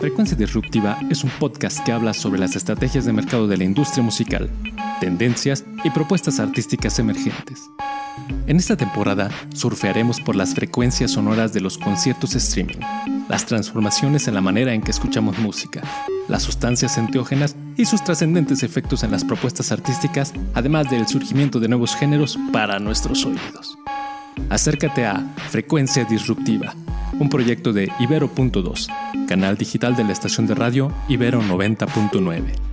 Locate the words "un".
1.24-1.30, 27.18-27.28